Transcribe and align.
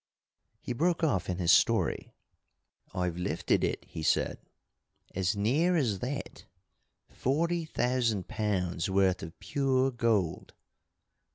He 0.59 0.73
broke 0.73 1.03
off 1.03 1.29
in 1.29 1.37
his 1.37 1.51
story. 1.51 2.11
"I've 2.91 3.17
lifted 3.17 3.63
it," 3.63 3.85
he 3.85 4.01
said, 4.01 4.39
"as 5.13 5.35
near 5.35 5.75
as 5.75 5.99
that! 5.99 6.45
Forty 7.11 7.65
thousand 7.65 8.27
pounds 8.27 8.89
worth 8.89 9.21
of 9.21 9.37
pure 9.37 9.91
gold! 9.91 10.55